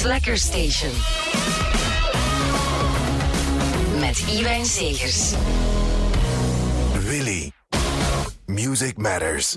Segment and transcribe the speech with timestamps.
[0.00, 0.90] Slacker Station.
[4.00, 5.32] Met Iwijn Segers.
[7.04, 7.52] Willy.
[8.46, 9.56] Music matters.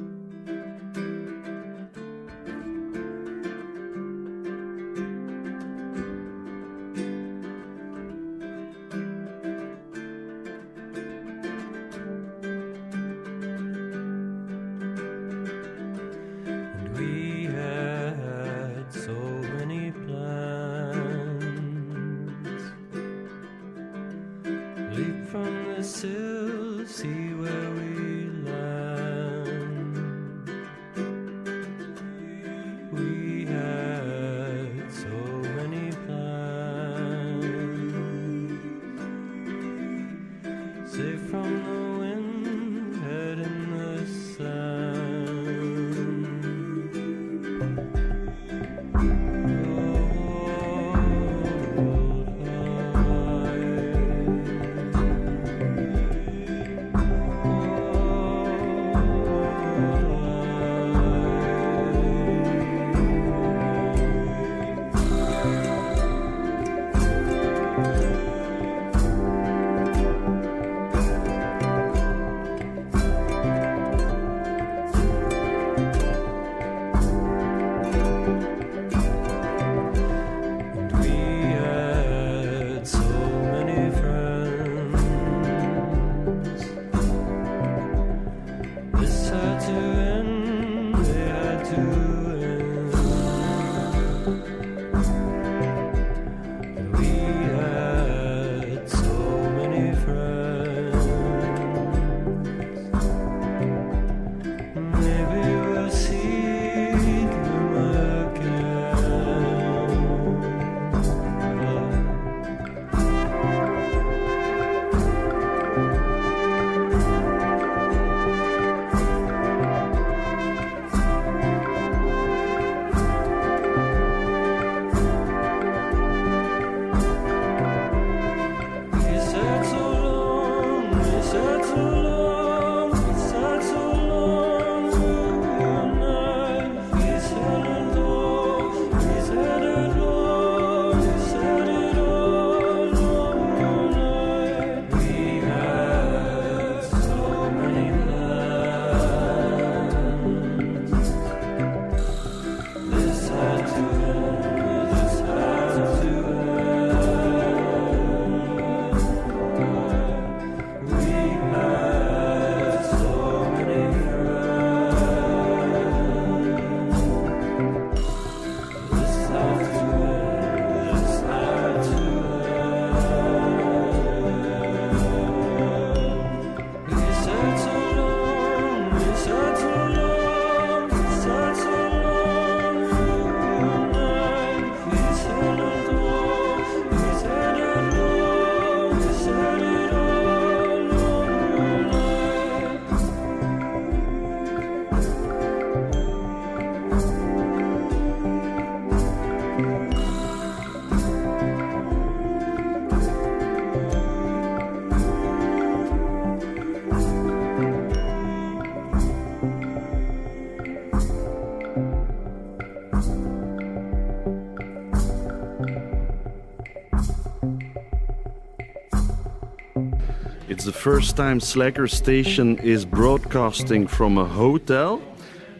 [220.64, 225.02] It's the first time Slacker Station is broadcasting from a hotel.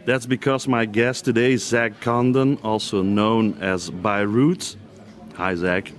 [0.06, 4.76] That's because my guest today is Zach Condon, also known as Beirut.
[5.34, 5.92] Hi, Zach.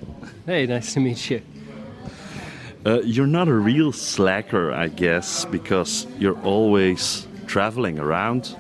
[0.48, 1.44] Hey, nice to meet you.
[2.84, 8.58] Uh, you're not a real slacker, I guess, because you're always traveling around.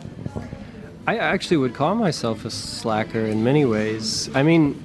[1.07, 4.29] I actually would call myself a slacker in many ways.
[4.35, 4.79] I mean,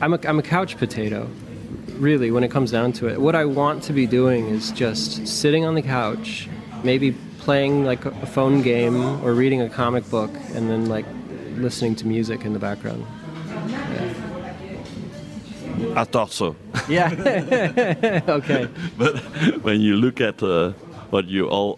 [0.00, 1.28] I'm a, I'm a couch potato,
[1.98, 3.20] really, when it comes down to it.
[3.20, 6.48] What I want to be doing is just sitting on the couch,
[6.82, 11.06] maybe playing like a phone game or reading a comic book, and then like
[11.56, 13.04] listening to music in the background.
[15.96, 16.56] I thought so.
[16.88, 17.10] Yeah.
[18.28, 18.68] okay.
[18.96, 19.18] but
[19.62, 20.72] when you look at uh,
[21.10, 21.76] what you all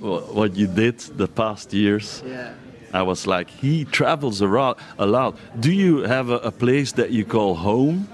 [0.00, 2.54] what you did the past years Yeah.
[2.94, 7.10] i was like he travels around a lot do you have a, a place that
[7.10, 8.08] you call home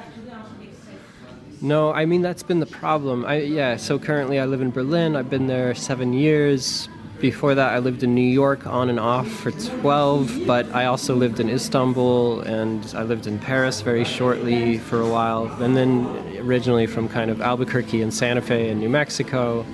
[1.60, 3.24] No, I mean that's been the problem.
[3.24, 3.76] I yeah.
[3.76, 5.16] So currently, I live in Berlin.
[5.16, 6.88] I've been there seven years.
[7.18, 11.14] Before that, I lived in New York on and off for 12, but I also
[11.14, 15.46] lived in Istanbul and I lived in Paris very shortly for a while.
[15.62, 16.04] And then
[16.40, 19.64] originally from kind of Albuquerque and Santa Fe in New Mexico.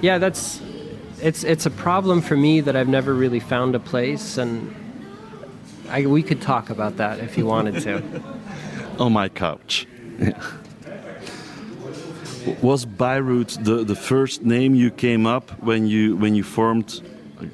[0.00, 0.62] Yeah, that's
[1.20, 4.74] it's it's a problem for me that I've never really found a place and
[5.88, 8.02] I, we could talk about that if you wanted to.
[8.98, 9.86] On my couch.
[12.62, 17.02] Was Beirut the, the first name you came up when you when you formed?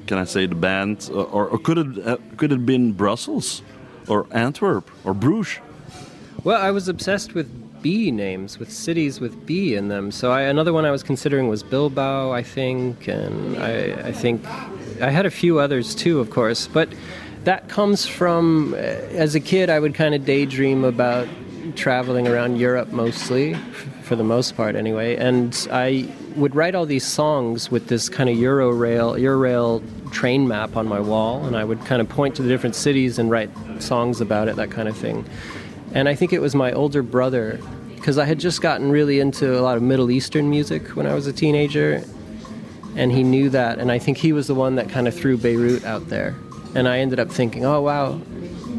[0.07, 3.61] Can I say the band, or, or could it uh, could it have been Brussels,
[4.07, 5.59] or Antwerp, or Bruges?
[6.43, 7.49] Well, I was obsessed with
[7.81, 10.11] B names, with cities with B in them.
[10.11, 14.45] So I, another one I was considering was Bilbao, I think, and I, I think
[15.01, 16.67] I had a few others too, of course.
[16.67, 16.89] But
[17.43, 21.27] that comes from, uh, as a kid, I would kind of daydream about
[21.75, 23.57] traveling around Europe mostly,
[24.03, 25.15] for the most part anyway.
[25.15, 29.83] And I would write all these songs with this kind of Euro rail, Euro rail
[30.11, 33.17] train map on my wall, and I would kind of point to the different cities
[33.17, 35.25] and write songs about it, that kind of thing.
[35.93, 37.59] And I think it was my older brother,
[37.95, 41.13] because I had just gotten really into a lot of Middle Eastern music when I
[41.13, 42.03] was a teenager,
[42.95, 43.79] and he knew that.
[43.79, 46.35] And I think he was the one that kind of threw Beirut out there.
[46.75, 48.19] And I ended up thinking, oh, wow,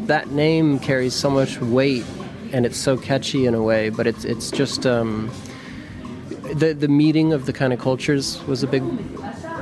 [0.05, 2.05] that name carries so much weight
[2.51, 4.85] and it's so catchy in a way, but it's, it's just.
[4.85, 5.31] Um,
[6.53, 8.83] the, the meeting of the kind of cultures was a big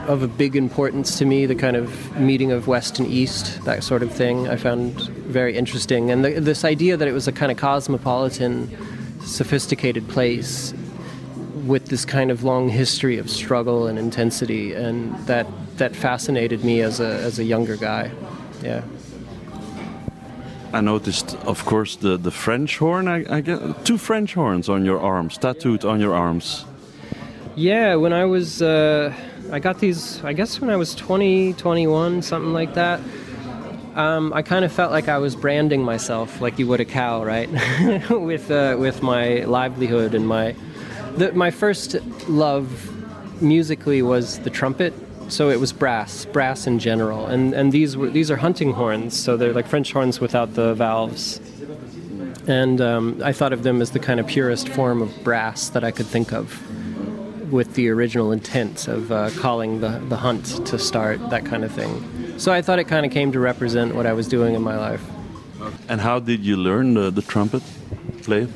[0.07, 1.45] of a big importance to me.
[1.45, 5.55] The kind of meeting of West and East, that sort of thing, I found very
[5.55, 6.11] interesting.
[6.11, 8.69] And the, this idea that it was a kind of cosmopolitan,
[9.21, 10.73] sophisticated place
[11.65, 15.47] with this kind of long history of struggle and intensity, and that
[15.77, 18.11] that fascinated me as a as a younger guy.
[18.61, 18.83] Yeah.
[20.73, 23.07] I noticed, of course, the, the French horn.
[23.07, 26.65] I, I get two French horns on your arms, tattooed on your arms.
[27.55, 29.13] Yeah, when I was, uh,
[29.51, 32.99] I got these, I guess when I was 20, 21, something like that.
[33.93, 37.23] Um, I kind of felt like I was branding myself like you would a cow,
[37.23, 37.47] right?
[38.09, 40.55] with, uh, with my livelihood and my,
[41.17, 41.97] the, my first
[42.27, 42.89] love
[43.39, 44.91] musically was the trumpet.
[45.33, 49.19] So it was brass, brass in general, and and these were these are hunting horns,
[49.19, 51.41] so they're like French horns without the valves.
[52.45, 55.83] And um, I thought of them as the kind of purest form of brass that
[55.83, 56.61] I could think of
[57.51, 61.71] with the original intent of uh, calling the, the hunt to start, that kind of
[61.71, 62.37] thing.
[62.37, 64.77] So I thought it kind of came to represent what I was doing in my
[64.77, 65.03] life.
[65.89, 67.63] And how did you learn the, the trumpet
[68.21, 68.47] play?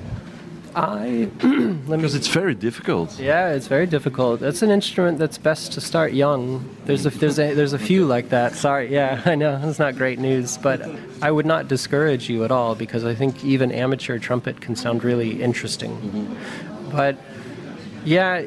[0.78, 1.98] I let me.
[1.98, 3.20] Because it's very difficult.
[3.20, 4.44] Yeah, it's very difficult.
[4.44, 6.70] It's an instrument that's best to start young.
[6.86, 8.54] There's a there's a there's a few like that.
[8.54, 10.88] Sorry, yeah, I know it's not great news, but
[11.22, 15.04] I would not discourage you at all because I think even amateur trumpet can sound
[15.04, 15.98] really interesting.
[15.98, 16.92] Mm-hmm.
[16.92, 17.18] But
[18.06, 18.46] yeah,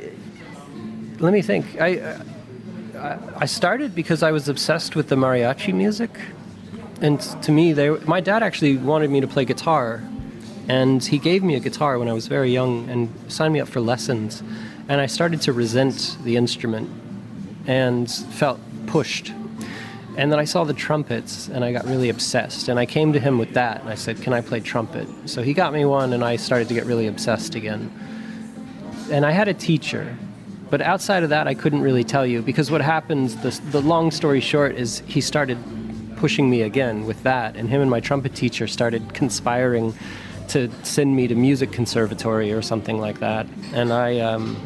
[1.19, 1.81] let me think.
[1.81, 1.89] I,
[2.97, 6.11] I I started because I was obsessed with the mariachi music,
[7.01, 10.01] and to me, they my dad actually wanted me to play guitar,
[10.71, 13.67] and he gave me a guitar when I was very young and signed me up
[13.67, 14.41] for lessons,
[14.89, 16.89] and I started to resent the instrument,
[17.67, 19.33] and felt pushed.
[20.17, 22.69] And then I saw the trumpets and I got really obsessed.
[22.69, 25.09] And I came to him with that and I said, Can I play trumpet?
[25.27, 27.91] So he got me one and I started to get really obsessed again.
[29.11, 30.17] And I had a teacher,
[30.69, 34.11] but outside of that, I couldn't really tell you because what happens, the, the long
[34.11, 35.59] story short, is he started
[36.17, 37.57] pushing me again with that.
[37.57, 39.95] And him and my trumpet teacher started conspiring
[40.51, 43.47] to send me to music conservatory or something like that.
[43.73, 44.57] And I, um,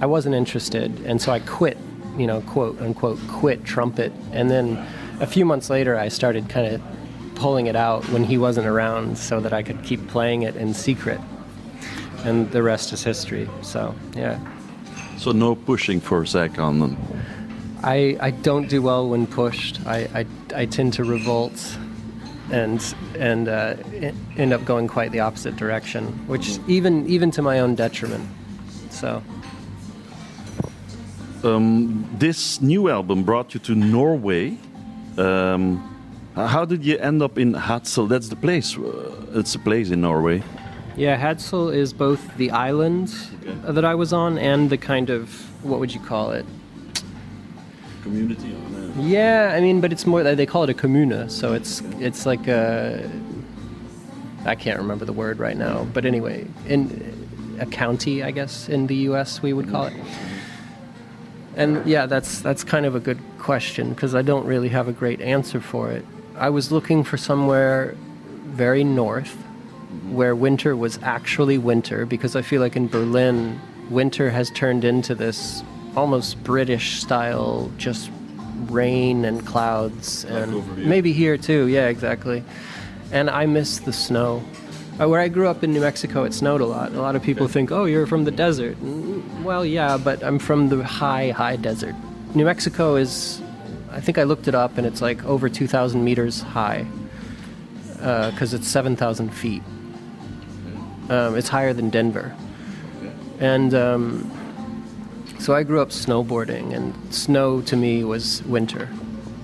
[0.00, 1.76] I wasn't interested, and so I quit,
[2.16, 4.12] you know, quote unquote, quit trumpet.
[4.32, 4.76] And then
[5.20, 6.82] a few months later, I started kind of
[7.34, 10.74] pulling it out when he wasn't around so that I could keep playing it in
[10.74, 11.20] secret.
[12.24, 13.48] And the rest is history.
[13.62, 14.38] So, yeah.
[15.18, 16.96] So no pushing for Zach Condon.
[17.82, 19.80] I, I don't do well when pushed.
[19.86, 20.26] I, I,
[20.62, 21.78] I tend to revolt
[22.50, 23.74] and and uh,
[24.36, 28.24] end up going quite the opposite direction, which even even to my own detriment.
[28.90, 29.22] So
[31.44, 34.56] Um, this new album brought you to Norway.
[35.16, 35.78] Um,
[36.34, 38.08] how did you end up in Hadsel?
[38.08, 38.76] That's the place.
[38.76, 40.42] Uh, it's a place in Norway.
[40.96, 43.08] yeah, Hadsel is both the island
[43.62, 45.28] that I was on and the kind of
[45.62, 46.44] what would you call it?
[48.02, 48.52] Community.
[48.98, 52.48] Yeah, I mean, but it's more they call it a comuna, so it's it's like
[52.48, 53.08] a
[54.44, 58.86] I can't remember the word right now, but anyway, in a county, I guess in
[58.86, 59.42] the U.S.
[59.42, 59.94] we would call it.
[61.56, 64.92] And yeah, that's that's kind of a good question because I don't really have a
[64.92, 66.04] great answer for it.
[66.36, 67.96] I was looking for somewhere
[68.46, 69.34] very north
[70.10, 75.14] where winter was actually winter because I feel like in Berlin winter has turned into
[75.14, 75.62] this
[75.96, 78.10] almost British style just
[78.70, 81.66] rain and clouds, and maybe here too.
[81.66, 82.42] Yeah, exactly.
[83.12, 84.42] And I miss the snow.
[85.00, 86.92] Uh, Where I grew up in New Mexico, it snowed a lot.
[86.92, 90.38] A lot of people think, "Oh, you're from the desert." Mm, Well, yeah, but I'm
[90.38, 91.94] from the high, high desert.
[92.34, 93.40] New Mexico is,
[93.92, 96.84] I think I looked it up, and it's like over 2,000 meters high
[98.30, 99.62] because it's 7,000 feet.
[101.08, 102.34] Um, it's higher than Denver.
[103.40, 104.30] And um,
[105.38, 108.88] so I grew up snowboarding, and snow to me was winter.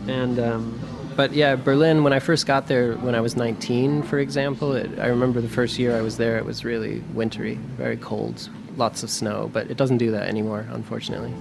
[0.06, 0.80] And um,
[1.16, 2.02] but yeah, Berlin.
[2.02, 5.48] When I first got there, when I was 19, for example, it, I remember the
[5.48, 6.36] first year I was there.
[6.38, 9.50] It was really wintry, very cold, lots of snow.
[9.52, 11.32] But it doesn't do that anymore, unfortunately.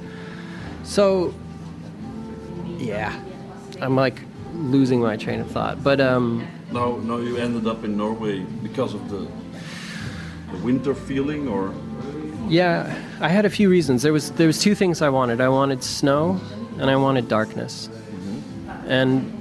[0.84, 1.34] So
[2.78, 3.20] yeah,
[3.82, 4.22] I'm like
[4.54, 5.84] losing my train of thought.
[5.84, 9.28] But um, Now, now you ended up in Norway because of the
[10.52, 11.74] the winter feeling, or
[12.50, 14.02] Yeah, I had a few reasons.
[14.02, 15.40] There was there was two things I wanted.
[15.42, 16.40] I wanted snow,
[16.80, 17.90] and I wanted darkness.
[18.88, 19.32] And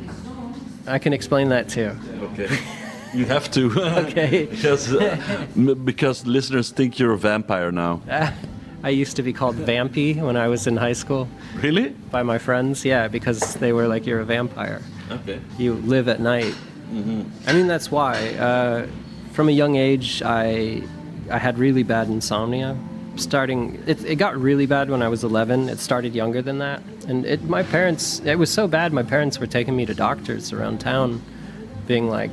[0.86, 1.90] I can explain that too.
[2.32, 2.48] okay,
[3.14, 3.70] you have to.
[4.06, 4.46] Okay.
[4.46, 5.16] because uh,
[5.84, 8.00] because listeners think you're a vampire now.
[8.84, 11.28] I used to be called Vampy when I was in high school
[11.62, 11.90] Really?
[12.10, 12.84] by my friends.
[12.84, 14.80] Yeah, because they were like, "You're a vampire.
[15.10, 15.38] Okay.
[15.58, 16.54] You live at night."
[17.46, 18.34] I mean, that's why.
[18.34, 18.86] Uh,
[19.32, 20.82] from a young age, I
[21.30, 22.76] I had really bad insomnia.
[23.16, 25.68] Starting, it, it got really bad when I was 11.
[25.68, 28.20] It started younger than that, and it my parents.
[28.20, 28.92] It was so bad.
[28.92, 31.20] My parents were taking me to doctors around town,
[31.86, 32.30] being like,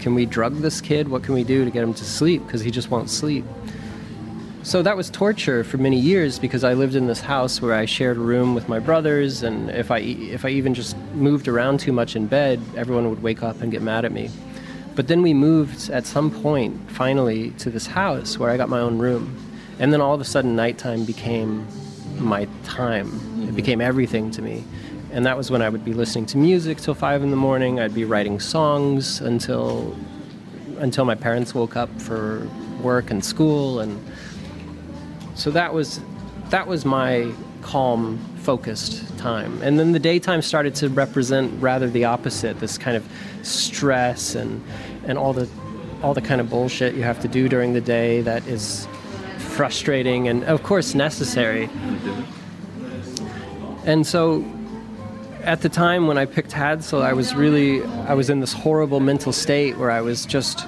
[0.00, 1.08] "Can we drug this kid?
[1.08, 2.44] What can we do to get him to sleep?
[2.46, 3.44] Because he just won't sleep."
[4.64, 7.86] So that was torture for many years because I lived in this house where I
[7.86, 11.78] shared a room with my brothers, and if I if I even just moved around
[11.78, 14.30] too much in bed, everyone would wake up and get mad at me.
[14.96, 18.80] But then we moved at some point finally to this house where I got my
[18.80, 19.32] own room,
[19.78, 21.66] and then all of a sudden nighttime became
[22.18, 23.06] my time.
[23.06, 23.54] It mm-hmm.
[23.56, 24.64] became everything to me.
[25.10, 27.80] And that was when I would be listening to music till five in the morning.
[27.80, 29.96] I'd be writing songs until
[30.78, 32.46] until my parents woke up for
[32.82, 34.00] work and school and
[35.34, 36.00] so that was
[36.50, 37.30] that was my
[37.62, 42.96] calm focused time and then the daytime started to represent rather the opposite this kind
[42.96, 43.04] of
[43.42, 44.62] stress and
[45.06, 45.48] and all the
[46.02, 48.86] all the kind of bullshit you have to do during the day that is
[49.58, 51.68] frustrating and of course necessary.
[53.84, 54.44] And so
[55.42, 59.00] at the time when I picked Hadsel, I was really I was in this horrible
[59.00, 60.64] mental state where I was just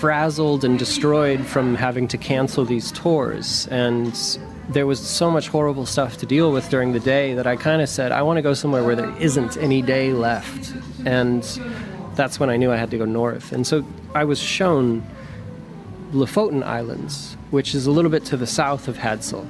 [0.00, 3.68] frazzled and destroyed from having to cancel these tours.
[3.70, 4.14] And
[4.70, 7.82] there was so much horrible stuff to deal with during the day that I kind
[7.82, 10.72] of said I want to go somewhere where there isn't any day left.
[11.04, 11.42] And
[12.14, 13.52] that's when I knew I had to go north.
[13.52, 13.84] And so
[14.14, 15.04] I was shown
[16.12, 19.46] Lofoten Islands which is a little bit to the south of Hadsel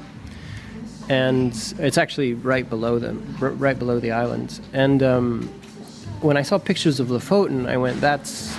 [1.09, 4.61] and it's actually right below them, right below the island.
[4.73, 5.49] And um,
[6.21, 8.57] when I saw pictures of Lofoten, I went, "That's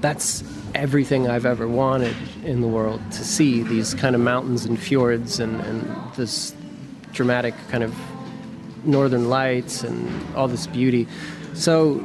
[0.00, 0.42] that's
[0.74, 5.38] everything I've ever wanted in the world to see these kind of mountains and fjords
[5.40, 6.54] and, and this
[7.12, 7.94] dramatic kind of
[8.84, 11.06] northern lights and all this beauty."
[11.52, 12.04] So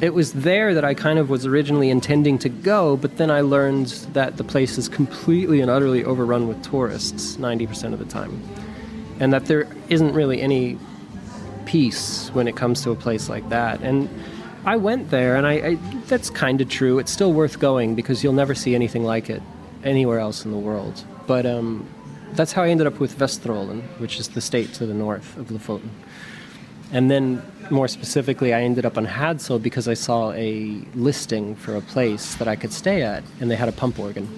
[0.00, 3.42] it was there that I kind of was originally intending to go, but then I
[3.42, 8.42] learned that the place is completely and utterly overrun with tourists 90% of the time
[9.20, 10.78] and that there isn't really any
[11.66, 13.80] peace when it comes to a place like that.
[13.82, 14.08] And
[14.64, 15.74] I went there, and I, I
[16.08, 16.98] that's kind of true.
[16.98, 19.42] It's still worth going because you'll never see anything like it
[19.84, 21.04] anywhere else in the world.
[21.26, 21.88] But um,
[22.32, 25.48] that's how I ended up with Vesterålen, which is the state to the north of
[25.48, 25.88] Lofoten.
[26.92, 31.76] And then, more specifically, I ended up on Hadsel because I saw a listing for
[31.76, 34.28] a place that I could stay at, and they had a pump organ.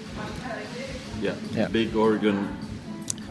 [1.20, 1.34] Yeah.
[1.52, 1.68] Yeah.
[1.68, 2.48] Big organ.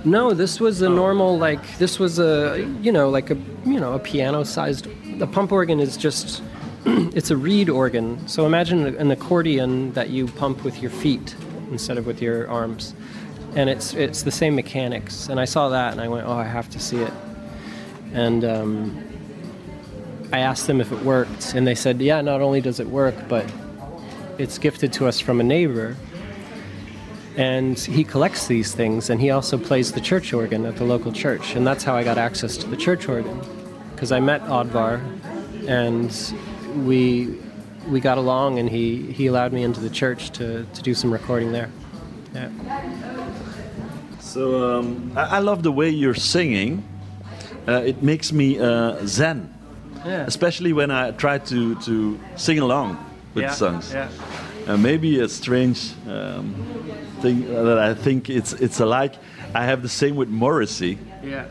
[0.03, 3.93] No, this was a normal like this was a you know like a you know
[3.93, 4.88] a piano sized.
[5.20, 6.41] The pump organ is just
[6.86, 8.27] it's a reed organ.
[8.27, 11.36] So imagine an accordion that you pump with your feet
[11.70, 12.96] instead of with your arms,
[13.55, 15.29] and it's it's the same mechanics.
[15.29, 17.13] And I saw that and I went, oh, I have to see it.
[18.13, 19.10] And um,
[20.31, 23.15] I asked them if it worked, and they said, yeah, not only does it work,
[23.27, 23.51] but
[24.38, 25.95] it's gifted to us from a neighbor
[27.38, 31.11] and he collects these things and he also plays the church organ at the local
[31.11, 31.55] church.
[31.55, 33.39] And that's how i got access to the church organ
[33.93, 35.01] because i met odvar
[35.67, 36.11] and
[36.85, 37.38] we
[37.88, 41.11] we got along and he he allowed me into the church to to do some
[41.11, 41.69] recording there.
[42.33, 42.50] Yeah.
[44.19, 46.83] So um, I, I love the way you're singing.
[47.67, 49.53] Uh, it makes me uh, zen,
[50.05, 52.98] yeah especially when I try to, to sing along
[53.34, 53.91] with yeah, songs.
[53.93, 54.10] yeah
[54.67, 56.53] Uh, maybe a strange um,
[57.22, 59.13] thing that I think it's it's alike.
[59.55, 60.98] I have the same with Morrissey.
[61.24, 61.46] yeah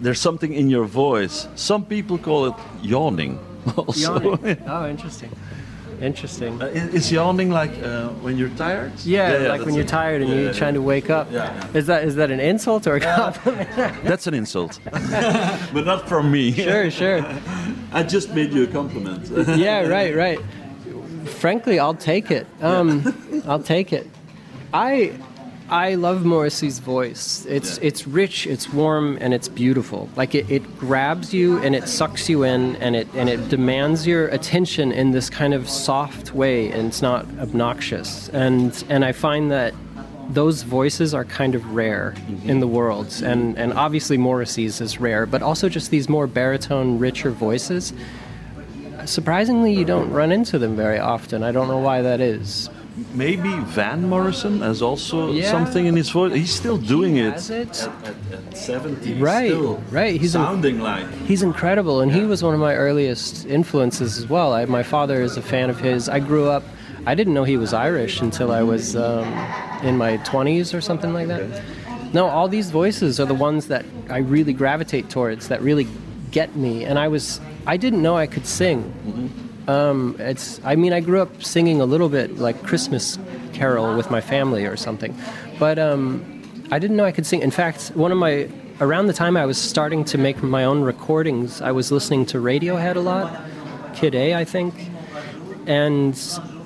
[0.00, 1.48] there's something in your voice.
[1.54, 3.38] Some people call it yawning.
[3.76, 4.56] Also, Yawning.
[4.66, 5.30] oh, interesting.
[6.00, 6.60] Interesting.
[6.62, 8.92] Uh, i- is yawning like uh, when you're tired?
[9.04, 9.88] Yeah, like when you're it.
[9.88, 11.26] tired and Yeah, you're yeah, trying to wake up.
[11.32, 11.78] Yeah, yeah.
[11.78, 13.68] Is that is that an insult or a compliment?
[14.04, 14.78] That's an insult,
[15.72, 16.52] but not from me.
[16.52, 17.20] sure, sure.
[17.92, 19.28] I just made you a compliment.
[19.58, 20.38] Yeah, right, right.
[21.40, 22.46] Frankly, I'll take it.
[22.62, 23.02] Um,
[23.46, 24.06] I'll take it.
[24.72, 25.12] I
[25.70, 27.46] I love Morrissey's voice.
[27.48, 27.88] It's Yeah.
[27.88, 30.08] it's rich, it's warm, and it's beautiful.
[30.16, 34.06] Like it, it grabs you and it sucks you in, and it and it demands
[34.06, 38.30] your attention in this kind of soft way, and it's not obnoxious.
[38.30, 39.74] And and I find that
[40.30, 42.48] those voices are kind of rare mm-hmm.
[42.48, 46.98] in the world, and and obviously Morrissey's is rare, but also just these more baritone,
[46.98, 47.92] richer voices.
[49.04, 51.42] Surprisingly, you don't run into them very often.
[51.42, 52.68] I don't know why that is.
[53.14, 55.50] Maybe Van Morrison has also Yeah.
[55.50, 56.32] something in his voice.
[56.34, 57.32] He's still doing it.
[57.34, 57.68] has it?
[58.04, 59.14] At, at, at 70.
[59.20, 61.06] Right, still right, he's sounding like.
[61.26, 64.52] He's incredible, and he was one of my earliest influences as well.
[64.52, 66.08] I, my father is a fan of his.
[66.08, 66.64] I grew up.
[67.06, 69.24] I didn't know he was Irish until I was um,
[69.82, 71.62] in my 20s or something like that.
[72.12, 75.86] No, all these voices are the ones that I really gravitate towards, that really
[76.30, 76.84] get me.
[76.84, 78.92] And I was, I didn't know I could sing.
[79.68, 83.18] Um, it's, I mean, I grew up singing a little bit like Christmas
[83.52, 85.14] Carol with my family or something,
[85.58, 87.42] but um, I didn't know I could sing.
[87.42, 88.48] In fact, one of my
[88.80, 92.38] around the time I was starting to make my own recordings, I was listening to
[92.38, 93.40] Radiohead a lot,
[93.94, 94.74] Kid A, I think,
[95.66, 96.14] and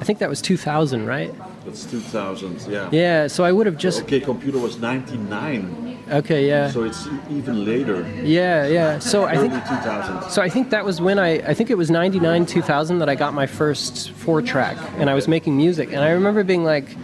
[0.00, 1.34] I think that was 2000, right?
[1.64, 2.88] That's 2000, yeah.
[2.92, 3.26] Yeah.
[3.28, 5.81] So I would have just OK Computer was 99,
[6.12, 8.06] okay, yeah, so it's even later.
[8.22, 8.98] yeah, yeah.
[8.98, 10.30] So I think 2000s.
[10.30, 13.14] So I think that was when I, I think it was 99, 2000 that I
[13.14, 15.92] got my first four track and I was making music.
[15.92, 16.96] And I remember being like,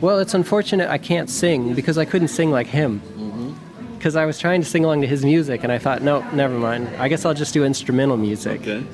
[0.00, 3.00] well, it's unfortunate I can't sing because I couldn't sing like him.
[3.00, 3.94] Mm-hmm.
[3.96, 6.56] Because I was trying to sing along to his music and I thought, no, never
[6.56, 6.88] mind.
[6.98, 8.60] I guess I'll just do instrumental music.
[8.60, 8.84] Okay.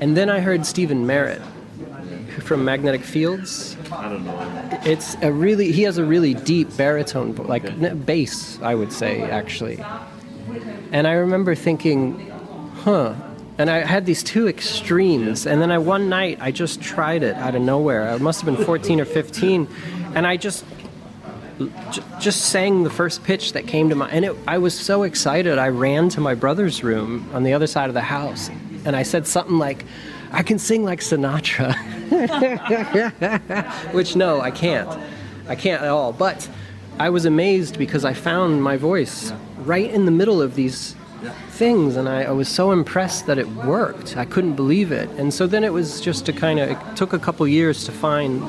[0.00, 1.42] And then I heard Stephin Merritt
[2.48, 3.76] from Magnetic Fields.
[3.92, 4.80] I don't know.
[4.84, 7.86] It's a really, he has a really deep baritone, like Okay.
[7.88, 9.78] n- bass, I would say, actually.
[10.90, 12.30] And I remember thinking,
[12.82, 13.12] huh.
[13.58, 15.46] And I had these two extremes.
[15.46, 18.08] And then I, one night, I just tried it out of nowhere.
[18.08, 19.68] I must have been 14 or 15.
[20.14, 20.64] And I just,
[22.18, 25.58] just sang the first pitch that came to my, and it, I was so excited.
[25.58, 28.48] I ran to my brother's room on the other side of the house.
[28.86, 29.84] And I said something like,
[30.30, 31.74] I can sing like Sinatra.
[33.92, 34.88] Which, no, I can't.
[35.48, 36.12] I can't at all.
[36.12, 36.48] But
[36.98, 40.94] I was amazed because I found my voice right in the middle of these
[41.50, 44.16] things, and I, I was so impressed that it worked.
[44.16, 45.08] I couldn't believe it.
[45.10, 47.92] And so then it was just to kind of, it took a couple years to
[47.92, 48.42] find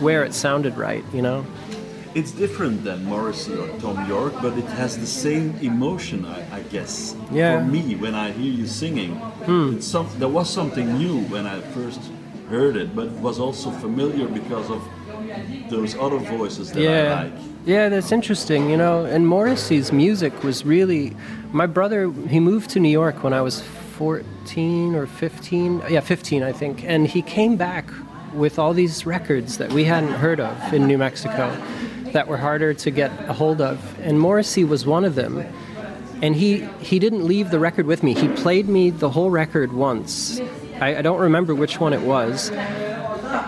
[0.00, 1.44] where it sounded right, you know?
[2.16, 6.62] It's different than Morrissey or Thom Yorke, but it has the same emotion, I, I
[6.62, 7.14] guess.
[7.30, 7.58] Yeah.
[7.58, 9.74] For me, when I hear you singing, hmm.
[9.76, 12.00] it's some, there was something new when I first
[12.48, 14.82] heard it, but it was also familiar because of
[15.68, 17.22] those other voices that I yeah.
[17.22, 17.32] like.
[17.66, 19.04] Yeah, that's interesting, you know.
[19.04, 21.14] And Morrissey's music was really.
[21.52, 23.60] My brother, he moved to New York when I was
[23.98, 25.82] 14 or 15.
[25.90, 26.82] Yeah, 15, I think.
[26.82, 27.90] And he came back
[28.32, 31.54] with all these records that we hadn't heard of in New Mexico
[32.12, 33.98] that were harder to get a hold of.
[34.00, 35.44] And Morrissey was one of them.
[36.22, 38.14] And he, he didn't leave the record with me.
[38.14, 40.40] He played me the whole record once.
[40.80, 42.50] I, I don't remember which one it was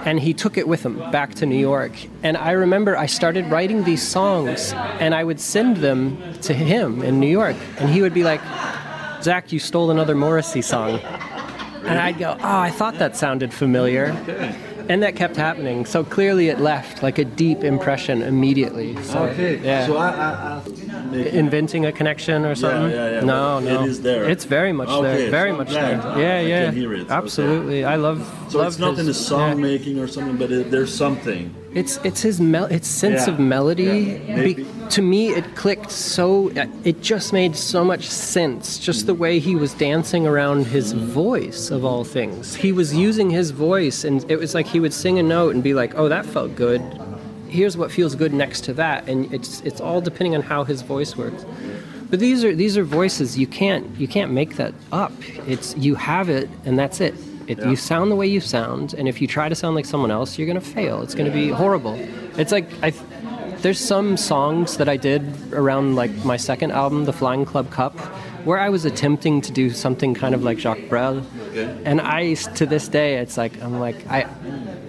[0.05, 1.93] and he took it with him back to New York.
[2.23, 7.03] And I remember I started writing these songs, and I would send them to him
[7.03, 8.41] in New York, and he would be like,
[9.23, 11.01] "Zach, you stole another Morrissey song,"
[11.85, 14.13] and I'd go, "Oh, I thought that sounded familiar."
[14.89, 15.85] And that kept happening.
[15.85, 18.97] So clearly, it left like a deep impression immediately.
[19.03, 19.59] So, Okay.
[19.59, 19.87] Yeah.
[19.87, 20.63] So I, I, I
[21.11, 22.91] Inventing a connection or something?
[22.91, 23.85] yeah, yeah, No, but no.
[23.85, 24.29] it is there.
[24.29, 25.31] It's very much Okay, there.
[25.31, 26.01] Very so much there.
[26.03, 26.65] I- Yeah, I yeah.
[26.67, 27.01] can hear it.
[27.03, 27.15] Okay.
[27.15, 27.85] Absolutely.
[27.85, 28.19] I love.
[28.51, 29.55] So love it's not his, in the song yeah.
[29.71, 31.55] making or something, but it, there's something.
[31.79, 33.33] It's it's his mel- its sense Yeah.
[33.35, 34.21] of melody.
[34.27, 34.43] Yeah.
[34.43, 36.51] Be- to me, it clicked so.
[36.85, 38.79] It just made so much sense.
[38.79, 42.55] Just the way he was dancing around his voice, of all things.
[42.55, 45.63] He was using his voice, and it was like he would sing a note and
[45.63, 46.81] be like, "Oh, that felt good."
[47.49, 50.83] Here's what feels good next to that, and it's it's all depending on how his
[50.83, 51.45] voice works.
[52.11, 55.13] But these are these are voices you can't you can't make that up.
[55.47, 57.15] It's you have it, and that's it.
[57.49, 57.71] It, Yeah.
[57.71, 60.39] You sound the way you sound, and if you try to sound like someone else,
[60.39, 61.03] you're gonna fail.
[61.03, 61.95] It's gonna be horrible.
[62.37, 62.93] It's like I,
[63.63, 67.95] there's some songs that I did around like my second album, The Flying Club Cup,
[68.45, 71.75] where I was attempting to do something kind of like Jacques Brel, Okay.
[71.85, 74.27] and I to this day it's like I'm like I,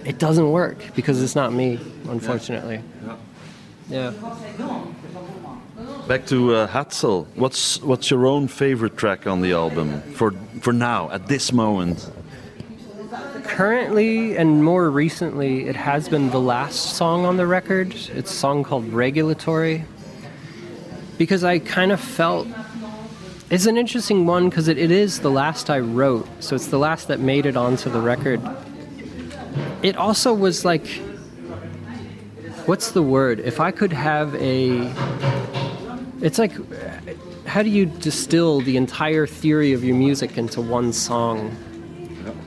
[0.04, 2.80] it doesn't work because it's not me, unfortunately.
[3.88, 4.12] Yeah.
[4.12, 4.84] Yeah.
[6.06, 7.26] back to uh, Hadsel.
[7.34, 12.08] What's what's your own favorite track on the album for for now at this moment?
[13.60, 17.94] Currently and more recently, it has been the last song on the record.
[18.14, 19.84] It's a song called Regulatory.
[21.18, 22.48] Because I kind of felt
[23.50, 26.78] it's an interesting one because it, it is the last I wrote, so it's the
[26.78, 28.40] last that made it onto the record.
[29.82, 30.86] It also was like,
[32.64, 33.40] what's the word?
[33.40, 34.90] If I could have a,
[36.22, 36.52] it's like,
[37.44, 41.54] how do you distill the entire theory of your music into one song?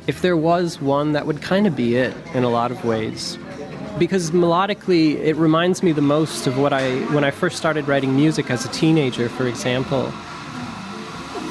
[0.05, 3.37] If there was one, that would kind of be it in a lot of ways.
[3.97, 8.15] Because melodically, it reminds me the most of what I, when I first started writing
[8.15, 10.11] music as a teenager, for example.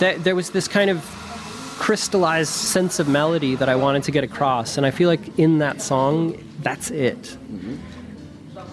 [0.00, 1.02] That there was this kind of
[1.78, 5.58] crystallized sense of melody that I wanted to get across, and I feel like in
[5.58, 7.22] that song, that's it.
[7.22, 7.76] Mm-hmm.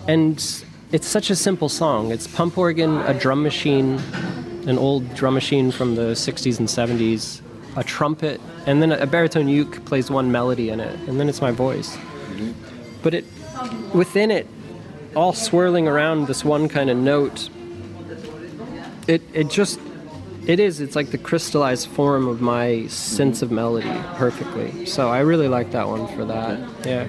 [0.08, 2.12] And it's such a simple song.
[2.12, 4.00] It's pump organ, a drum machine,
[4.68, 7.42] an old drum machine from the 60s and 70s,
[7.80, 11.42] a trumpet, and then a baritone uke plays one melody in it, and then it's
[11.42, 11.98] my voice.
[13.02, 13.26] But it,
[13.94, 14.46] within it,
[15.16, 17.50] all swirling around this one kind of note,
[19.08, 19.80] it it just
[20.46, 20.82] it is.
[20.82, 24.86] It's like the crystallized form of my sense of melody perfectly.
[24.86, 26.60] So I really like that one for that.
[26.86, 27.08] Yeah.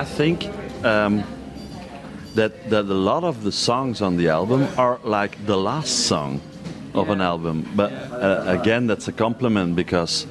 [0.00, 0.46] I think
[0.82, 1.22] um,
[2.34, 6.40] that that a lot of the songs on the album are like the last song
[6.94, 7.68] of an album.
[7.76, 10.26] But uh, again, that's a compliment because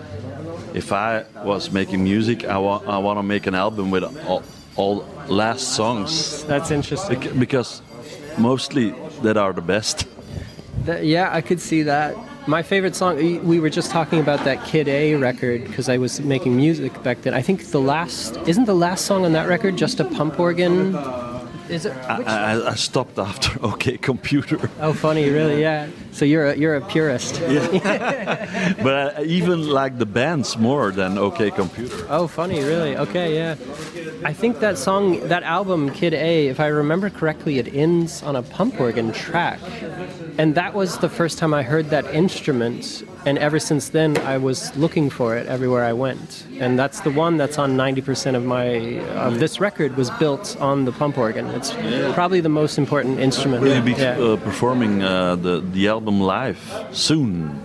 [0.73, 4.41] if I was making music, I want I want to make an album with all,
[4.75, 7.37] all last songs That's interesting.
[7.37, 7.83] Because
[8.39, 10.07] mostly that are the best.
[10.85, 12.15] That, yeah, I could see that.
[12.49, 13.17] My favorite song.
[13.45, 17.21] We were just talking about that Kid A record because I was making music back
[17.21, 17.35] then.
[17.35, 20.95] I think the last isn't the last song on that record just a pump organ.
[21.69, 21.95] Is it?
[22.09, 25.61] I, I, I stopped after OK Computer, oh, funny, really?
[25.61, 25.89] Yeah.
[26.11, 27.39] So you're a, you're a purist.
[27.41, 28.73] Yeah.
[28.83, 32.07] but I even like The Bends more than OK Computer.
[32.09, 32.97] Oh, funny, really?
[32.97, 33.51] Okay, yeah.
[34.25, 38.35] I think that song, that album, Kid A, if I remember correctly, it ends on
[38.35, 39.59] a pump organ track.
[40.39, 43.03] And that was the first time I heard that instrument.
[43.25, 46.45] And ever since then, I was looking for it everywhere I went.
[46.59, 48.65] And that's the one that's on 90% of my
[49.27, 51.45] of this record was built on the pump organ.
[51.47, 51.73] It's
[52.13, 53.61] probably the most important instrument.
[53.63, 54.17] Will you be Yeah.
[54.17, 56.59] uh, performing uh, the the album live
[56.93, 57.59] soon?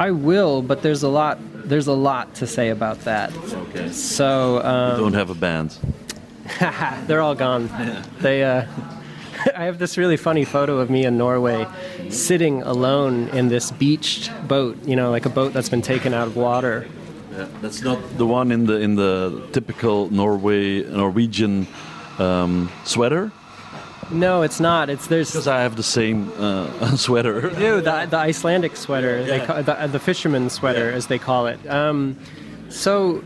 [0.00, 1.36] I will, but there's a lot.
[1.68, 3.30] There's a lot to say about that.
[3.68, 3.90] Okay.
[3.92, 5.76] So um, Don't have a band.
[7.06, 7.68] They're all gone.
[8.22, 8.42] They.
[8.42, 8.64] Uh,
[9.56, 11.66] I have this really funny photo of me in Norway,
[12.10, 14.76] sitting alone in this beached boat.
[14.84, 16.86] You know, like a boat that's been taken out of water.
[17.32, 21.66] Yeah, that's not the one in the in the typical Norway Norwegian
[22.18, 23.30] um, sweater.
[24.10, 24.88] No, it's not.
[24.88, 25.32] It's there's.
[25.32, 27.50] Because I have the same uh, sweater.
[27.60, 31.58] Ew, the, the Icelandic sweater, they call, the, the fisherman sweater, as they call it.
[31.68, 32.16] Um,
[32.68, 33.24] so,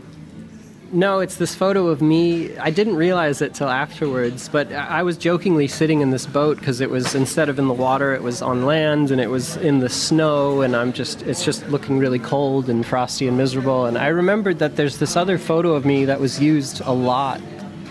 [0.93, 2.55] no, it's this photo of me.
[2.57, 6.81] I didn't realize it till afterwards, but I was jokingly sitting in this boat because
[6.81, 9.79] it was instead of in the water, it was on land, and it was in
[9.79, 13.85] the snow, and I'm just, it's just looking really cold and frosty and miserable.
[13.85, 17.39] And I remembered that there's this other photo of me that was used a lot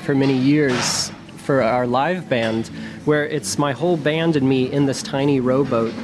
[0.04, 2.68] for many years for our live band,
[3.06, 5.94] where it's my whole band and me in this tiny rowboat,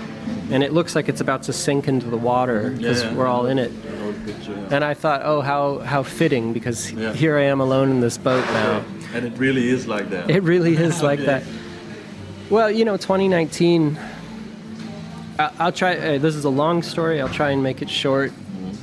[0.51, 3.15] and it looks like it's about to sink into the water because Yeah.
[3.15, 3.71] we're all in it.
[4.71, 7.13] And I thought, oh, how how fitting because Yeah.
[7.13, 8.83] here I am alone in this boat now.
[9.15, 10.29] And it really is like that.
[10.31, 11.43] It really is like that.
[12.51, 13.99] Well, you know, 2019.
[15.39, 15.97] I- I'll try.
[15.97, 17.21] Uh, this is a long story.
[17.21, 18.33] I'll try and make it short.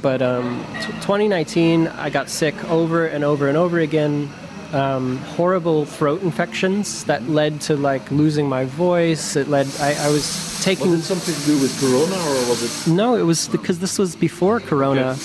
[0.01, 4.29] But um, t- 2019, I got sick over and over and over again.
[4.73, 9.35] Um, horrible throat infections that led to like losing my voice.
[9.35, 9.67] It led.
[9.79, 10.89] I, I was taking.
[10.89, 12.91] Was it something to do with Corona, or was it?
[12.91, 15.15] No, it was because this was before Corona.